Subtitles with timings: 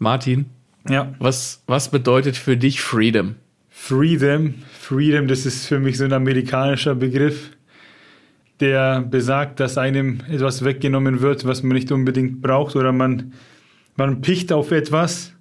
[0.00, 0.46] Martin,
[0.88, 1.14] Ja.
[1.18, 3.36] was, was bedeutet für dich Freedom?
[3.68, 4.54] Freedom.
[4.72, 7.50] Freedom, das ist für mich so ein amerikanischer Begriff,
[8.60, 13.32] der besagt, dass einem etwas weggenommen wird, was man nicht unbedingt braucht oder man,
[13.96, 15.32] man picht auf etwas,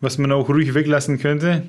[0.00, 1.62] was man auch ruhig weglassen könnte.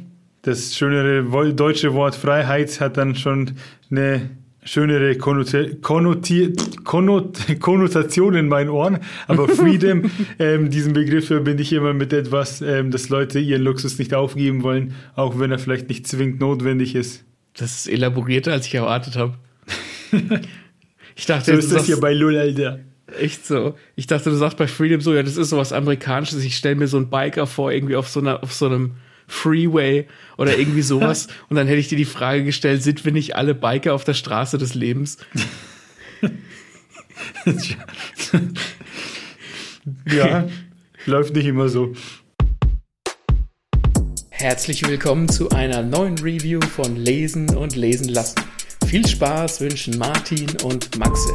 [0.43, 3.51] Das schönere deutsche Wort Freiheit hat dann schon
[3.91, 4.29] eine
[4.63, 6.53] schönere Konnote- Konnotier-
[6.83, 8.99] Konnot- Konnotation in meinen Ohren.
[9.27, 13.97] Aber Freedom, ähm, diesen Begriff verbinde ich immer mit etwas, ähm, dass Leute ihren Luxus
[13.99, 17.23] nicht aufgeben wollen, auch wenn er vielleicht nicht zwingend notwendig ist.
[17.57, 19.33] Das ist elaborierter, als ich erwartet habe.
[21.15, 22.79] Ich dachte, So du ist das sagst- hier bei Lull, Alter.
[23.19, 23.75] Echt so.
[23.95, 26.43] Ich dachte, du sagst bei Freedom so, ja, das ist sowas Amerikanisches.
[26.45, 28.91] Ich stelle mir so einen Biker vor, irgendwie auf so, einer, auf so einem
[29.31, 31.27] Freeway oder irgendwie sowas.
[31.49, 34.13] Und dann hätte ich dir die Frage gestellt, sind wir nicht alle Biker auf der
[34.13, 35.17] Straße des Lebens?
[40.05, 40.47] Ja,
[41.07, 41.93] läuft nicht immer so.
[44.29, 48.41] Herzlich willkommen zu einer neuen Review von Lesen und Lesen lassen.
[48.85, 51.31] Viel Spaß wünschen Martin und Maxe.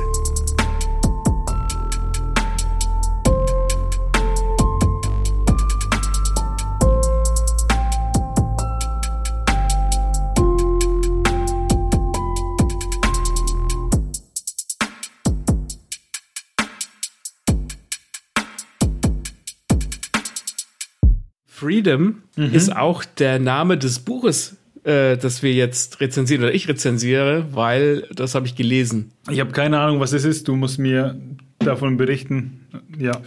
[21.57, 27.47] Freedom ist auch der Name des Buches, äh, das wir jetzt rezensieren oder ich rezensiere,
[27.53, 29.13] weil das habe ich gelesen.
[29.31, 30.49] Ich habe keine Ahnung, was es ist.
[30.49, 31.19] Du musst mir
[31.59, 32.67] davon berichten.
[32.99, 33.23] Ja.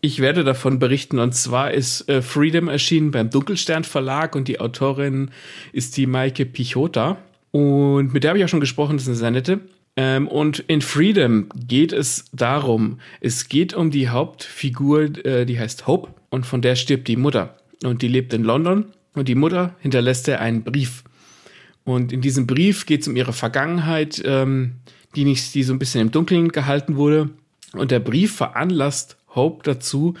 [0.00, 4.58] Ich werde davon berichten und zwar ist äh, Freedom erschienen beim Dunkelstern Verlag und die
[4.58, 5.30] Autorin
[5.72, 7.18] ist die Maike Pichota
[7.52, 9.60] und mit der habe ich auch schon gesprochen, das ist eine sehr nette.
[9.96, 15.86] Ähm, und in Freedom geht es darum, es geht um die Hauptfigur, äh, die heißt
[15.86, 19.74] Hope und von der stirbt die Mutter und die lebt in London und die Mutter
[19.80, 21.04] hinterlässt ihr einen Brief.
[21.84, 24.74] Und in diesem Brief geht es um ihre Vergangenheit, ähm,
[25.14, 27.30] die nicht, die so ein bisschen im Dunkeln gehalten wurde.
[27.72, 30.14] Und der Brief veranlasst Hope dazu,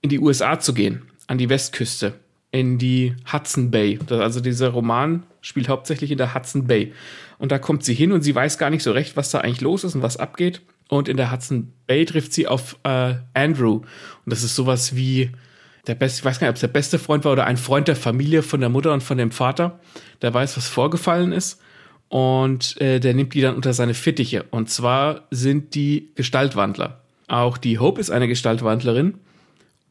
[0.00, 2.14] in die USA zu gehen, an die Westküste,
[2.50, 3.98] in die Hudson Bay.
[4.06, 6.92] Das, also dieser Roman spielt hauptsächlich in der Hudson Bay.
[7.38, 9.60] Und da kommt sie hin und sie weiß gar nicht so recht, was da eigentlich
[9.60, 10.60] los ist und was abgeht.
[10.88, 13.76] Und in der Hudson Bay trifft sie auf äh, Andrew.
[13.76, 13.86] Und
[14.26, 15.30] das ist sowas wie
[15.86, 17.88] der beste, ich weiß gar nicht, ob es der beste Freund war oder ein Freund
[17.88, 19.80] der Familie von der Mutter und von dem Vater.
[20.20, 21.60] Der weiß, was vorgefallen ist.
[22.08, 24.44] Und äh, der nimmt die dann unter seine Fittiche.
[24.50, 27.00] Und zwar sind die Gestaltwandler.
[27.26, 29.14] Auch die Hope ist eine Gestaltwandlerin.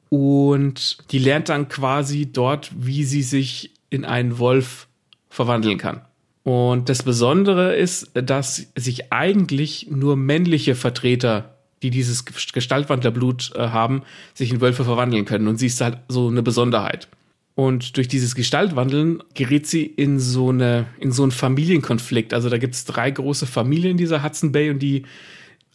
[0.10, 4.88] Und die lernt dann quasi dort, wie sie sich in einen Wolf
[5.30, 6.02] verwandeln kann.
[6.44, 14.04] Und das Besondere ist, dass sich eigentlich nur männliche Vertreter, die dieses Gestaltwandlerblut äh, haben,
[14.34, 15.48] sich in Wölfe verwandeln können.
[15.48, 17.08] Und sie ist halt so eine Besonderheit.
[17.56, 22.34] Und durch dieses Gestaltwandeln gerät sie in so, eine, in so einen Familienkonflikt.
[22.34, 25.04] Also da gibt es drei große Familien in dieser Hudson Bay und die,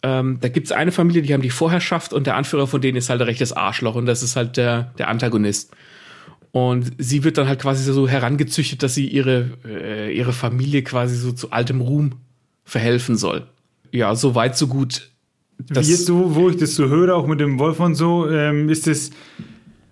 [0.01, 2.97] ähm, da gibt es eine Familie, die haben die Vorherrschaft und der Anführer von denen
[2.97, 5.75] ist halt ein rechtes Arschloch und das ist halt der, der Antagonist.
[6.51, 11.15] Und sie wird dann halt quasi so herangezüchtet, dass sie ihre, äh, ihre Familie quasi
[11.15, 12.13] so zu altem Ruhm
[12.63, 13.47] verhelfen soll.
[13.91, 15.11] Ja, so weit, so gut.
[15.69, 18.69] Wie jetzt, so, wo ich das so höre, auch mit dem Wolf und so, ähm,
[18.69, 19.09] ist es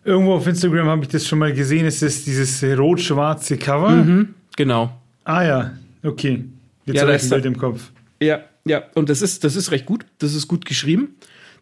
[0.04, 3.90] irgendwo auf Instagram habe ich das schon mal gesehen, ist es dieses rot-schwarze Cover.
[3.92, 5.02] Mhm, genau.
[5.24, 5.74] Ah ja,
[6.04, 6.46] okay.
[6.86, 7.92] Jetzt Ja, habe ich ein Bild im Kopf.
[8.22, 10.06] Ja, ja, und das ist, das ist recht gut.
[10.20, 11.16] Das ist gut geschrieben.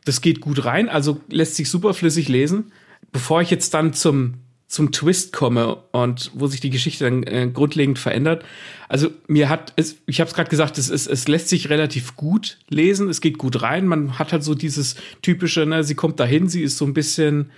[0.05, 2.71] Das geht gut rein, also lässt sich super flüssig lesen.
[3.13, 4.35] Bevor ich jetzt dann zum,
[4.73, 8.43] zum Twist komme und wo sich die Geschichte dann äh, grundlegend verändert.
[8.89, 12.15] Also mir hat es, ich habe es gerade gesagt, es, ist, es lässt sich relativ
[12.15, 13.85] gut lesen, es geht gut rein.
[13.85, 17.51] Man hat halt so dieses typische, ne, sie kommt dahin, sie ist so ein bisschen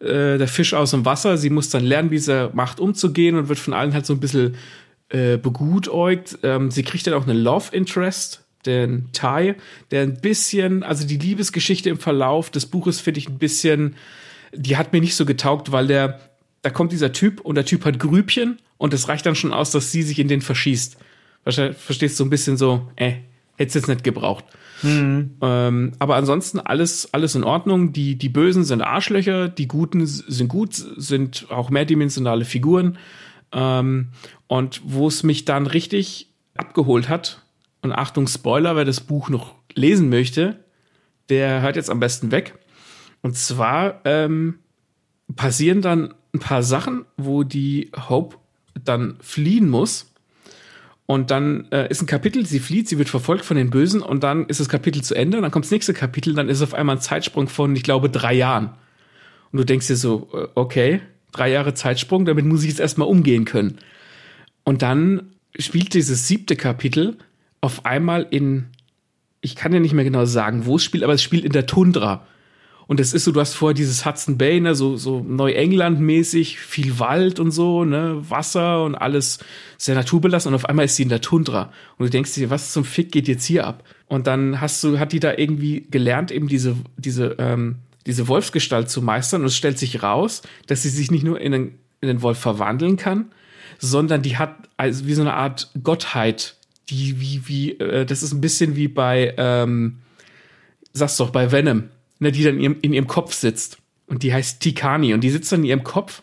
[0.00, 1.38] äh, der Fisch aus dem Wasser.
[1.38, 4.20] Sie muss dann lernen, wie sie macht, umzugehen und wird von allen halt so ein
[4.20, 4.56] bisschen
[5.08, 6.38] äh, begutäugt.
[6.42, 9.54] Ähm, sie kriegt dann auch einen Love Interest, den Ty,
[9.90, 13.96] der ein bisschen, also die Liebesgeschichte im Verlauf des Buches finde ich ein bisschen,
[14.52, 16.20] die hat mir nicht so getaugt, weil der,
[16.68, 19.70] da kommt dieser Typ und der Typ hat Grübchen und es reicht dann schon aus,
[19.70, 20.98] dass sie sich in den verschießt.
[21.42, 23.14] Verstehst du so ein bisschen so, äh,
[23.56, 24.44] hättest jetzt nicht gebraucht.
[25.40, 27.94] Ähm, aber ansonsten alles, alles in Ordnung.
[27.94, 32.98] Die, die Bösen sind Arschlöcher, die Guten sind gut, sind auch mehrdimensionale Figuren.
[33.50, 34.08] Ähm,
[34.46, 37.42] und wo es mich dann richtig abgeholt hat,
[37.80, 40.62] und Achtung, Spoiler, wer das Buch noch lesen möchte,
[41.30, 42.58] der hört jetzt am besten weg.
[43.22, 44.58] Und zwar ähm,
[45.34, 48.36] passieren dann ein paar Sachen, wo die Hope
[48.84, 50.12] dann fliehen muss.
[51.06, 54.22] Und dann äh, ist ein Kapitel, sie flieht, sie wird verfolgt von den Bösen und
[54.22, 55.38] dann ist das Kapitel zu Ende.
[55.38, 58.10] Und dann kommt das nächste Kapitel, dann ist auf einmal ein Zeitsprung von, ich glaube,
[58.10, 58.74] drei Jahren.
[59.50, 61.00] Und du denkst dir so, äh, okay,
[61.32, 63.78] drei Jahre Zeitsprung, damit muss ich jetzt erstmal umgehen können.
[64.64, 67.16] Und dann spielt dieses siebte Kapitel
[67.62, 68.66] auf einmal in,
[69.40, 71.66] ich kann ja nicht mehr genau sagen, wo es spielt, aber es spielt in der
[71.66, 72.26] Tundra.
[72.88, 76.98] Und es ist so, du hast vorher dieses Hudson Bay, ne, so, so Neuengland-mäßig, viel
[76.98, 79.40] Wald und so, ne, Wasser und alles
[79.76, 81.70] sehr naturbelassen und auf einmal ist sie in der Tundra.
[81.98, 83.84] Und du denkst dir, was zum Fick geht jetzt hier ab?
[84.06, 87.76] Und dann hast du, hat die da irgendwie gelernt, eben diese, diese, ähm,
[88.06, 91.52] diese Wolfsgestalt zu meistern und es stellt sich raus, dass sie sich nicht nur in
[91.52, 93.26] den, in den Wolf verwandeln kann,
[93.78, 96.56] sondern die hat also wie so eine Art Gottheit,
[96.88, 99.98] die wie, wie, äh, das ist ein bisschen wie bei, ähm,
[100.94, 103.78] sag's doch, bei Venom ne, die dann in ihrem, in ihrem Kopf sitzt.
[104.06, 106.22] Und die heißt Tikani und die sitzt dann in ihrem Kopf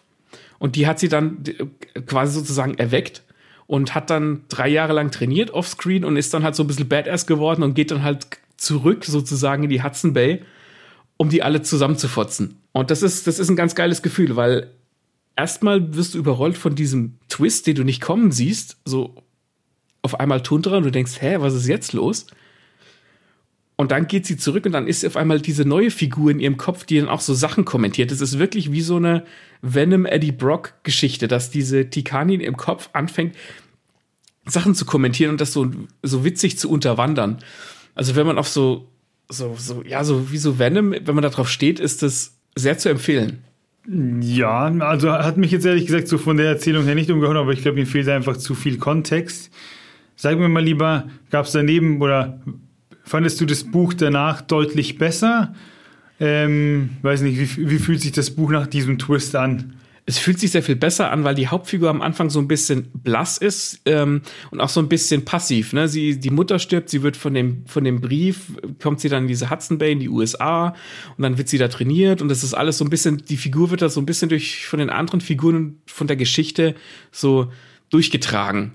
[0.58, 1.44] und die hat sie dann
[2.08, 3.24] quasi sozusagen erweckt
[3.68, 6.88] und hat dann drei Jahre lang trainiert offscreen und ist dann halt so ein bisschen
[6.88, 8.28] Badass geworden und geht dann halt
[8.58, 10.44] zurück sozusagen in die Hudson Bay,
[11.18, 12.60] um die alle zusammenzufotzen.
[12.72, 14.72] Und das ist, das ist ein ganz geiles Gefühl, weil
[15.36, 19.16] erstmal wirst du überrollt von diesem Twist, den du nicht kommen siehst, so
[20.02, 22.28] auf einmal Tundra und du denkst, hä, was ist jetzt los?
[23.78, 26.56] Und dann geht sie zurück und dann ist auf einmal diese neue Figur in ihrem
[26.56, 28.12] Kopf, die dann auch so Sachen kommentiert.
[28.12, 29.26] Es ist wirklich wie so eine
[29.62, 33.36] Venom Eddie Brock Geschichte, dass diese Tikani in ihrem Kopf anfängt,
[34.46, 35.70] Sachen zu kommentieren und das so,
[36.04, 37.40] so witzig zu unterwandern.
[37.96, 38.88] Also wenn man auf so,
[39.28, 42.78] so, so, ja, so wie so Venom, wenn man da drauf steht, ist das sehr
[42.78, 43.44] zu empfehlen.
[43.88, 47.52] Ja, also hat mich jetzt ehrlich gesagt so von der Erzählung her nicht umgehauen, aber
[47.52, 49.52] ich glaube, mir fehlt einfach zu viel Kontext.
[50.16, 52.40] Sag mir mal lieber, gab es daneben oder
[53.06, 55.56] Fandest du das Buch danach deutlich besser?
[56.20, 59.76] Ähm, weiß nicht, wie, wie fühlt sich das Buch nach diesem Twist an?
[60.08, 62.92] es fühlt sich sehr viel besser an, weil die Hauptfigur am Anfang so ein bisschen
[62.94, 64.22] blass ist ähm,
[64.52, 65.74] und auch so ein bisschen passiv.
[65.74, 65.88] Ne?
[65.88, 69.28] Sie, die Mutter stirbt, sie wird von dem, von dem Brief, kommt sie dann in
[69.28, 70.76] diese Hudson Bay in die USA
[71.18, 73.72] und dann wird sie da trainiert und das ist alles so ein bisschen, die Figur
[73.72, 76.76] wird da so ein bisschen durch von den anderen Figuren von der Geschichte
[77.12, 77.52] so
[77.90, 78.74] durchgetragen.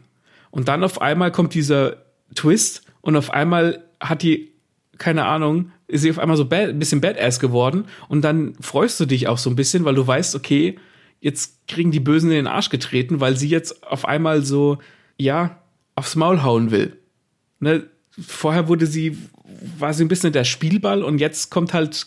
[0.50, 1.98] Und dann auf einmal kommt dieser
[2.34, 4.52] Twist und auf einmal hat die,
[4.98, 9.06] keine Ahnung, ist sie auf einmal so bad, bisschen Badass geworden und dann freust du
[9.06, 10.78] dich auch so ein bisschen, weil du weißt, okay,
[11.20, 14.78] jetzt kriegen die Bösen in den Arsch getreten, weil sie jetzt auf einmal so,
[15.18, 15.60] ja,
[15.94, 16.96] aufs Maul hauen will.
[17.60, 17.86] Ne?
[18.18, 19.18] Vorher wurde sie,
[19.78, 22.06] war sie ein bisschen der Spielball und jetzt kommt halt,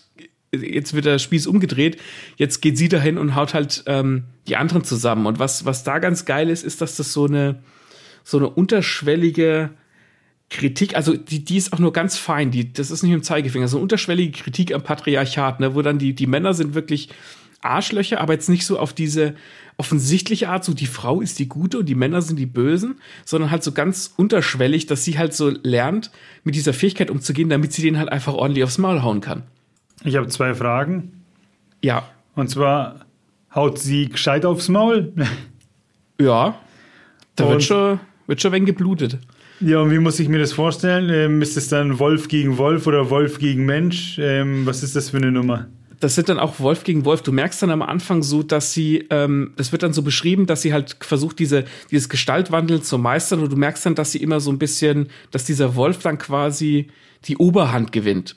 [0.52, 1.98] jetzt wird der Spieß umgedreht,
[2.38, 5.26] jetzt geht sie dahin und haut halt ähm, die anderen zusammen.
[5.26, 7.62] Und was, was da ganz geil ist, ist, dass das so eine,
[8.24, 9.72] so eine unterschwellige,
[10.50, 13.68] Kritik, also die, die ist auch nur ganz fein, die, das ist nicht im Zeigefinger,
[13.68, 17.10] so eine unterschwellige Kritik am Patriarchat, ne, wo dann die, die Männer sind wirklich
[17.62, 19.36] Arschlöcher, aber jetzt nicht so auf diese
[19.78, 22.96] offensichtliche Art, so die Frau ist die Gute und die Männer sind die Bösen,
[23.26, 26.12] sondern halt so ganz unterschwellig, dass sie halt so lernt,
[26.44, 29.44] mit dieser Fähigkeit umzugehen, damit sie den halt einfach ordentlich aufs Maul hauen kann.
[30.04, 31.24] Ich habe zwei Fragen.
[31.82, 32.08] Ja.
[32.36, 33.06] Und zwar,
[33.54, 35.14] haut sie gescheit aufs Maul?
[36.20, 36.60] ja.
[37.36, 39.18] Da wird schon, wird schon wenn geblutet.
[39.60, 41.10] Ja, und wie muss ich mir das vorstellen?
[41.10, 44.18] Ähm, ist es dann Wolf gegen Wolf oder Wolf gegen Mensch?
[44.20, 45.68] Ähm, was ist das für eine Nummer?
[46.00, 47.22] Das sind dann auch Wolf gegen Wolf.
[47.22, 50.62] Du merkst dann am Anfang so, dass sie, ähm, das wird dann so beschrieben, dass
[50.62, 53.40] sie halt versucht, diese, dieses Gestaltwandeln zu meistern.
[53.40, 56.88] Und du merkst dann, dass sie immer so ein bisschen, dass dieser Wolf dann quasi
[57.26, 58.36] die Oberhand gewinnt.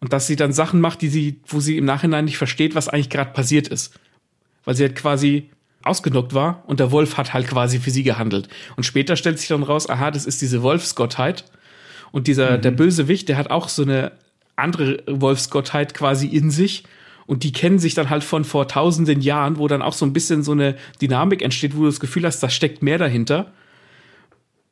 [0.00, 2.88] Und dass sie dann Sachen macht, die sie, wo sie im Nachhinein nicht versteht, was
[2.88, 3.98] eigentlich gerade passiert ist.
[4.64, 5.48] Weil sie halt quasi
[5.82, 8.48] ausgenockt war und der Wolf hat halt quasi für sie gehandelt.
[8.76, 11.44] Und später stellt sich dann raus, aha, das ist diese Wolfsgottheit.
[12.12, 12.62] Und dieser, mhm.
[12.62, 14.12] der Bösewicht, der hat auch so eine
[14.56, 16.84] andere Wolfsgottheit quasi in sich.
[17.26, 20.12] Und die kennen sich dann halt von vor tausenden Jahren, wo dann auch so ein
[20.12, 23.52] bisschen so eine Dynamik entsteht, wo du das Gefühl hast, da steckt mehr dahinter.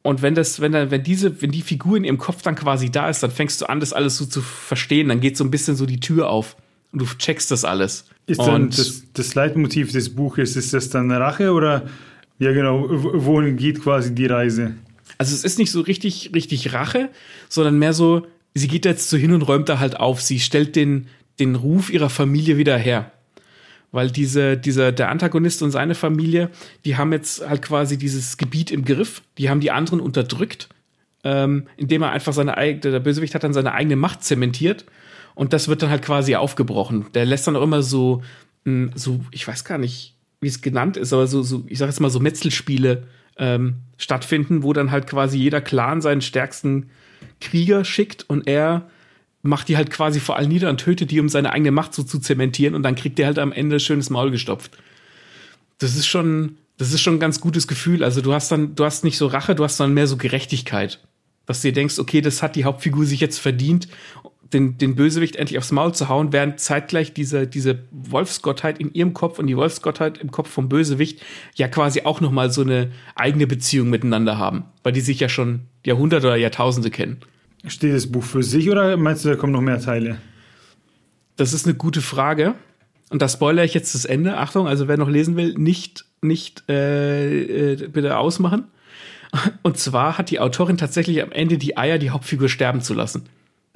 [0.03, 2.91] Und wenn das, wenn dann, wenn diese, wenn die Figur in ihrem Kopf dann quasi
[2.91, 5.09] da ist, dann fängst du an, das alles so zu verstehen.
[5.09, 6.57] Dann geht so ein bisschen so die Tür auf
[6.93, 8.07] und du checkst das alles.
[8.27, 11.89] Ist dann das, das Leitmotiv des Buches, ist das dann Rache oder
[12.39, 14.75] ja genau, wohin geht quasi die Reise?
[15.17, 17.11] Also es ist nicht so richtig, richtig Rache,
[17.49, 20.21] sondern mehr so, sie geht jetzt so hin und räumt da halt auf.
[20.21, 21.09] Sie stellt den,
[21.41, 23.13] den Ruf ihrer Familie wieder her.
[23.91, 26.51] Weil diese, dieser, der Antagonist und seine Familie,
[26.85, 30.69] die haben jetzt halt quasi dieses Gebiet im Griff, die haben die anderen unterdrückt,
[31.25, 34.85] ähm, indem er einfach seine eigene, der Bösewicht hat dann seine eigene Macht zementiert
[35.39, 37.07] und das wird dann halt quasi aufgebrochen.
[37.15, 38.23] Der lässt dann auch immer so,
[38.65, 41.87] hm, so ich weiß gar nicht, wie es genannt ist, aber so, so ich sag
[41.87, 43.05] jetzt mal so Metzelspiele
[43.37, 46.91] ähm, stattfinden, wo dann halt quasi jeder Clan seinen stärksten
[47.41, 48.91] Krieger schickt und er
[49.43, 52.03] macht die halt quasi vor allem nieder und tötet die, um seine eigene Macht so
[52.03, 54.77] zu zementieren und dann kriegt der halt am Ende schönes Maul gestopft.
[55.79, 58.03] Das ist schon, das ist schon ein ganz gutes Gefühl.
[58.03, 60.99] Also du hast dann, du hast nicht so Rache, du hast dann mehr so Gerechtigkeit.
[61.47, 63.87] Dass du dir denkst, okay, das hat die Hauptfigur sich jetzt verdient
[64.53, 69.13] den, den Bösewicht endlich aufs Maul zu hauen, während zeitgleich diese, diese Wolfsgottheit in ihrem
[69.13, 71.23] Kopf und die Wolfsgottheit im Kopf vom Bösewicht
[71.55, 75.61] ja quasi auch nochmal so eine eigene Beziehung miteinander haben, weil die sich ja schon
[75.85, 77.19] Jahrhunderte oder Jahrtausende kennen.
[77.67, 80.19] Steht das Buch für sich oder meinst du, da kommen noch mehr Teile?
[81.37, 82.55] Das ist eine gute Frage.
[83.11, 84.37] Und da spoilere ich jetzt das Ende.
[84.37, 88.65] Achtung, also wer noch lesen will, nicht, nicht äh, äh, bitte ausmachen.
[89.63, 93.29] Und zwar hat die Autorin tatsächlich am Ende die Eier, die Hauptfigur sterben zu lassen.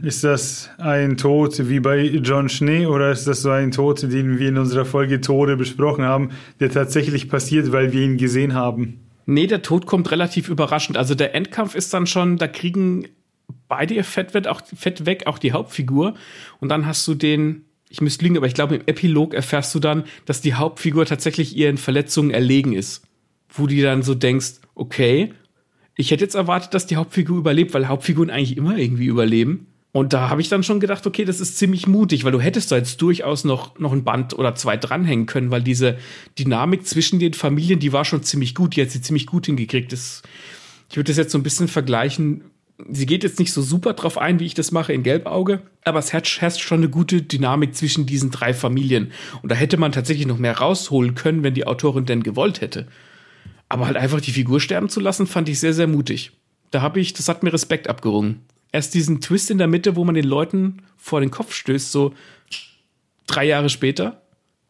[0.02, 4.40] Ist das ein Tod wie bei John Schnee oder ist das so ein Tod, den
[4.40, 8.98] wir in unserer Folge Tode besprochen haben, der tatsächlich passiert, weil wir ihn gesehen haben?
[9.26, 10.98] Nee, der Tod kommt relativ überraschend.
[10.98, 13.06] Also der Endkampf ist dann schon, da kriegen
[13.68, 16.14] beide ihr Fett, wird auch, Fett weg, auch die Hauptfigur.
[16.58, 19.78] Und dann hast du den, ich müsste liegen, aber ich glaube, im Epilog erfährst du
[19.78, 23.04] dann, dass die Hauptfigur tatsächlich ihren Verletzungen erlegen ist.
[23.50, 25.32] Wo du dann so denkst, okay,
[25.94, 29.68] ich hätte jetzt erwartet, dass die Hauptfigur überlebt, weil Hauptfiguren eigentlich immer irgendwie überleben.
[29.92, 32.72] Und da habe ich dann schon gedacht, okay, das ist ziemlich mutig, weil du hättest
[32.72, 35.98] da jetzt durchaus noch, noch ein Band oder zwei dranhängen können, weil diese
[36.38, 39.92] Dynamik zwischen den Familien, die war schon ziemlich gut, die hat sie ziemlich gut hingekriegt.
[39.92, 40.22] Das,
[40.88, 42.44] ich würde das jetzt so ein bisschen vergleichen.
[42.90, 45.98] Sie geht jetzt nicht so super drauf ein, wie ich das mache in Gelbauge, aber
[45.98, 49.12] es herrscht schon eine gute Dynamik zwischen diesen drei Familien.
[49.42, 52.86] Und da hätte man tatsächlich noch mehr rausholen können, wenn die Autorin denn gewollt hätte.
[53.68, 56.32] Aber halt einfach die Figur sterben zu lassen, fand ich sehr, sehr mutig.
[56.70, 58.40] Da habe ich, das hat mir Respekt abgerungen
[58.72, 62.14] erst diesen Twist in der Mitte, wo man den Leuten vor den Kopf stößt, so
[63.26, 64.22] drei Jahre später.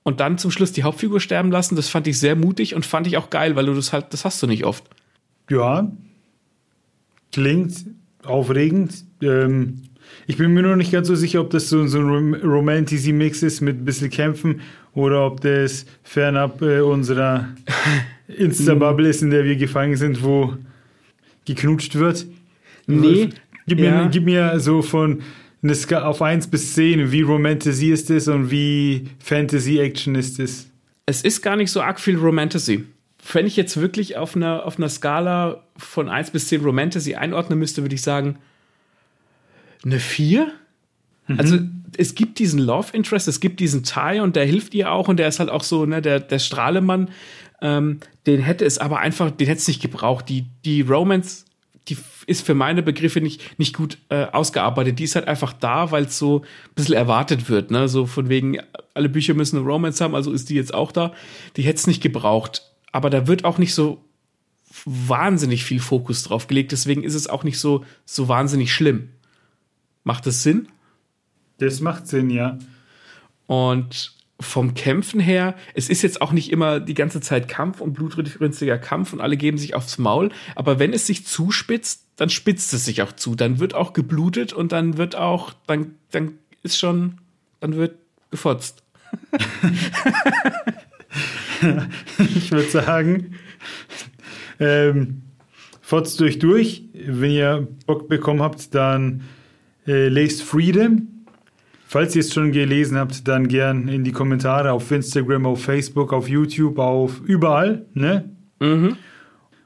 [0.02, 3.06] Und dann zum Schluss die Hauptfigur sterben lassen, das fand ich sehr mutig und fand
[3.06, 4.84] ich auch geil, weil du das halt, das hast du nicht oft.
[5.48, 5.90] Ja,
[7.30, 7.86] klingt
[8.24, 9.04] aufregend.
[9.22, 9.82] Ähm,
[10.26, 13.60] ich bin mir nur nicht ganz so sicher, ob das so, so ein Romanticy-Mix ist
[13.60, 14.60] mit ein bisschen Kämpfen
[14.94, 17.48] oder ob das fernab äh, unserer
[18.28, 20.54] Insta-Bubble ist, in der wir gefangen sind, wo
[21.44, 22.26] geknutscht wird.
[22.86, 23.30] Nee,
[23.66, 24.02] Gib, ja.
[24.02, 25.22] mir, gib mir so von
[25.62, 30.68] eine Ska auf 1 bis 10, wie Romantasy ist es und wie Fantasy-Action ist es?
[31.06, 32.84] Es ist gar nicht so arg viel Romantasy.
[33.32, 37.58] Wenn ich jetzt wirklich auf einer, auf einer Skala von 1 bis 10 Romantasy einordnen
[37.58, 38.38] müsste, würde ich sagen,
[39.84, 40.52] eine 4.
[41.28, 41.38] Mhm.
[41.38, 41.58] Also
[41.96, 45.18] es gibt diesen Love Interest, es gibt diesen Ty und der hilft ihr auch und
[45.18, 47.10] der ist halt auch so, ne, der, der Strahlemann.
[47.60, 50.28] Ähm, den hätte es aber einfach, den hätte es nicht gebraucht.
[50.28, 51.44] Die, die Romance
[51.88, 51.96] die
[52.26, 54.98] ist für meine Begriffe nicht, nicht gut äh, ausgearbeitet.
[54.98, 57.70] Die ist halt einfach da, weil es so ein bisschen erwartet wird.
[57.70, 57.88] Ne?
[57.88, 58.58] So von wegen,
[58.94, 61.12] alle Bücher müssen eine Romance haben, also ist die jetzt auch da.
[61.56, 62.70] Die hätte es nicht gebraucht.
[62.92, 64.04] Aber da wird auch nicht so
[64.84, 66.72] wahnsinnig viel Fokus drauf gelegt.
[66.72, 69.08] Deswegen ist es auch nicht so, so wahnsinnig schlimm.
[70.04, 70.68] Macht das Sinn?
[71.58, 72.58] Das macht Sinn, ja.
[73.46, 77.94] Und vom Kämpfen her, es ist jetzt auch nicht immer die ganze Zeit Kampf und
[77.94, 82.74] blutrünstiger Kampf und alle geben sich aufs Maul, aber wenn es sich zuspitzt, dann spitzt
[82.74, 86.78] es sich auch zu, dann wird auch geblutet und dann wird auch, dann, dann ist
[86.78, 87.18] schon,
[87.60, 87.96] dann wird
[88.30, 88.82] gefotzt.
[92.36, 93.34] ich würde sagen,
[94.58, 95.22] ähm,
[95.80, 96.84] fotzt euch durch.
[96.94, 99.22] Wenn ihr Bock bekommen habt, dann
[99.86, 101.21] äh, lest Freedom
[101.92, 106.14] Falls ihr es schon gelesen habt, dann gern in die Kommentare auf Instagram, auf Facebook,
[106.14, 108.30] auf YouTube, auf überall, ne?
[108.60, 108.96] Mhm.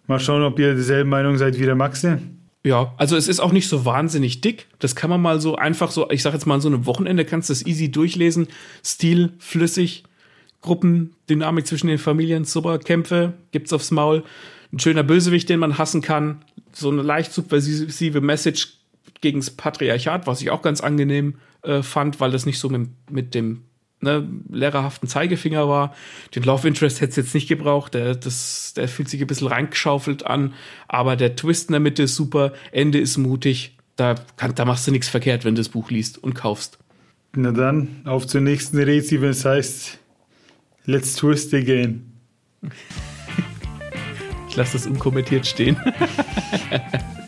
[0.09, 2.21] Mal schauen, ob ihr derselben Meinung seid wie der Maxe.
[2.65, 4.67] Ja, also es ist auch nicht so wahnsinnig dick.
[4.81, 7.49] Das kann man mal so einfach so, ich sag jetzt mal, so einem Wochenende kannst
[7.49, 8.49] du das easy durchlesen.
[8.85, 10.03] Stil, flüssig,
[10.63, 14.25] Gruppendynamik zwischen den Familien, super Kämpfe, gibt's aufs Maul.
[14.73, 16.43] Ein schöner Bösewicht, den man hassen kann.
[16.73, 18.76] So eine leicht subversive Message
[19.21, 23.35] gegens Patriarchat, was ich auch ganz angenehm äh, fand, weil das nicht so mit, mit
[23.35, 23.63] dem
[24.01, 25.95] ne, lehrerhaften Zeigefinger war.
[26.35, 27.95] Den Love Interest hätte es jetzt nicht gebraucht.
[27.95, 30.55] Der, das, der fühlt sich ein bisschen reingeschaufelt an,
[30.89, 33.77] aber der Twist in der Mitte ist super, Ende ist mutig.
[33.97, 36.79] Da, kann, da machst du nichts verkehrt, wenn du das Buch liest und kaufst.
[37.35, 39.99] Na dann, auf zur nächsten Rätsel, wenn es heißt
[40.85, 42.13] Let's Twist Again.
[44.49, 45.77] ich lasse das unkommentiert stehen.